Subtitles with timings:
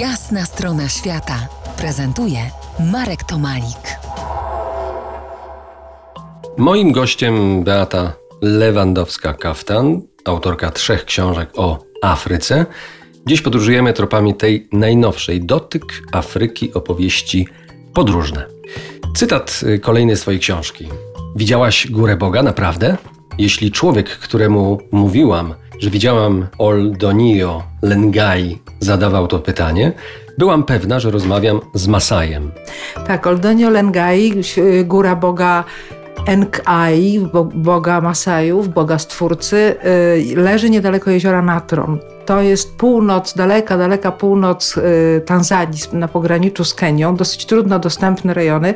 [0.00, 2.38] Jasna strona świata prezentuje
[2.92, 3.98] Marek Tomalik.
[6.56, 8.12] Moim gościem Beata
[8.42, 12.66] Lewandowska-Kaftan, autorka trzech książek o Afryce.
[13.26, 17.48] Dziś podróżujemy tropami tej najnowszej Dotyk Afryki opowieści
[17.94, 18.46] podróżne.
[19.14, 20.88] Cytat y, kolejny z swojej książki.
[21.36, 22.96] Widziałaś górę Boga naprawdę?
[23.38, 29.92] Jeśli człowiek, któremu mówiłam, że widziałam Oldonio Lengai, zadawał to pytanie,
[30.38, 32.50] byłam pewna, że rozmawiam z Masajem.
[33.06, 34.32] Tak, Oldonio Lengai,
[34.84, 35.64] góra Boga
[36.26, 41.98] Enkai, boga Masajów, boga Stwórcy, y, leży niedaleko jeziora Natron.
[42.26, 48.34] To jest północ, daleka, daleka północ y, Tanzanii, na pograniczu z Kenią, dosyć trudno dostępne
[48.34, 48.74] rejony.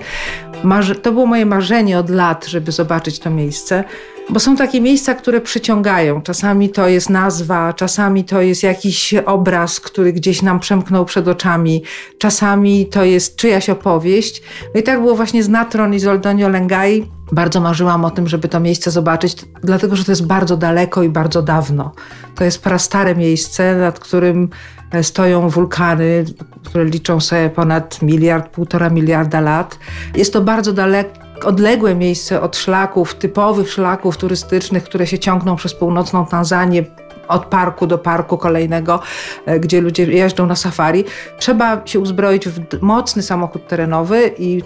[1.02, 3.84] to było moje marzenie od lat, żeby zobaczyć to miejsce.
[4.30, 6.22] Bo są takie miejsca, które przyciągają.
[6.22, 11.82] Czasami to jest nazwa, czasami to jest jakiś obraz, który gdzieś nam przemknął przed oczami,
[12.19, 14.42] czasami to jest czyjaś opowieść.
[14.75, 17.06] No i tak było właśnie z Natron i z Oldonio Lengai.
[17.33, 21.09] Bardzo marzyłam o tym, żeby to miejsce zobaczyć, dlatego że to jest bardzo daleko i
[21.09, 21.92] bardzo dawno.
[22.34, 24.48] To jest prastare miejsce, nad którym
[24.92, 26.25] e, stoją wulkany,
[26.64, 29.78] które liczą sobie ponad miliard, półtora miliarda lat.
[30.14, 35.75] Jest to bardzo daleko odległe miejsce od szlaków, typowych szlaków turystycznych, które się ciągną przez
[35.75, 36.84] północną Tanzanię,
[37.28, 39.00] od parku do parku kolejnego,
[39.47, 41.05] e, gdzie ludzie jeżdżą na safari.
[41.39, 44.62] Trzeba się uzbroić w mocny samochód terenowy i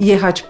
[0.00, 0.44] jechać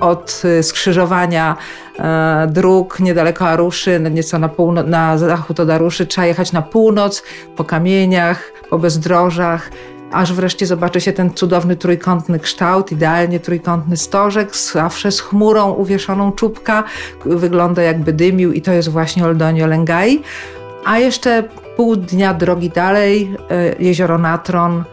[0.00, 1.56] od e, skrzyżowania
[1.98, 7.22] e, dróg niedaleko Aruszy, nieco na, półno- na zachód od Aruszy, trzeba jechać na północ,
[7.56, 9.70] po kamieniach, po bezdrożach,
[10.12, 16.32] aż wreszcie zobaczy się ten cudowny trójkątny kształt, idealnie trójkątny stożek, zawsze z chmurą uwieszoną
[16.32, 16.84] czubka,
[17.24, 20.22] wygląda jakby dymił i to jest właśnie Oldonio Lengai.
[20.84, 21.42] A jeszcze
[21.76, 24.84] pół dnia drogi dalej, e, jezioro Natron,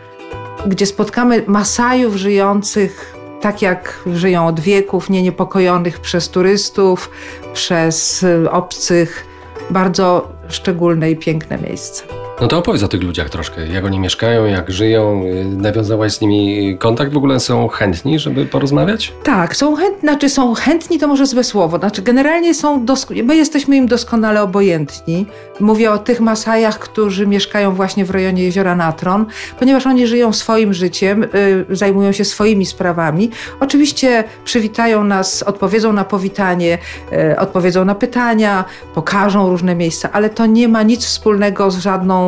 [0.66, 7.10] gdzie spotkamy Masajów żyjących tak jak żyją od wieków, nie niepokojonych przez turystów,
[7.54, 9.26] przez obcych,
[9.70, 12.23] bardzo szczególne i piękne miejsce.
[12.42, 13.68] No to opowiedz o tych ludziach troszkę.
[13.68, 15.24] Jak oni mieszkają, jak żyją.
[15.58, 17.14] Nawiązałaś z nimi kontakt?
[17.14, 19.14] W ogóle są chętni, żeby porozmawiać?
[19.24, 21.78] Tak, są chętni, znaczy są chętni to może złe słowo.
[21.78, 22.86] Znaczy generalnie są,
[23.24, 25.26] my jesteśmy im doskonale obojętni.
[25.60, 29.26] Mówię o tych Masajach, którzy mieszkają właśnie w rejonie jeziora Natron,
[29.60, 33.30] ponieważ oni żyją swoim życiem, y, zajmują się swoimi sprawami.
[33.60, 36.78] Oczywiście przywitają nas, odpowiedzą na powitanie,
[37.32, 38.66] y, odpowiedzą na pytania,
[38.96, 42.23] pokażą różne miejsca, ale to nie ma nic wspólnego z żadną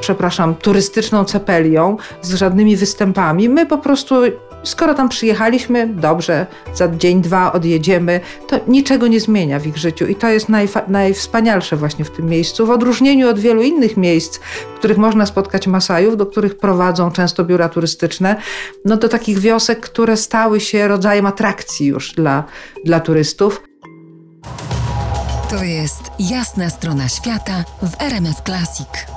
[0.00, 3.48] przepraszam, turystyczną cepelią, z żadnymi występami.
[3.48, 4.14] My po prostu
[4.62, 10.06] skoro tam przyjechaliśmy, dobrze, za dzień, dwa odjedziemy, to niczego nie zmienia w ich życiu.
[10.06, 10.48] I to jest
[10.88, 14.38] najwspanialsze właśnie w tym miejscu, w odróżnieniu od wielu innych miejsc,
[14.74, 18.36] w których można spotkać Masajów, do których prowadzą często biura turystyczne,
[18.84, 22.44] no do takich wiosek, które stały się rodzajem atrakcji już dla,
[22.84, 23.62] dla turystów.
[25.50, 29.15] To jest jasna strona świata w RMS Classic.